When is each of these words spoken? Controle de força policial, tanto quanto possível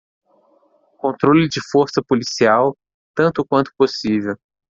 Controle 0.97 1.47
de 1.47 1.61
força 1.61 2.01
policial, 2.01 2.75
tanto 3.13 3.45
quanto 3.45 3.71
possível 3.77 4.35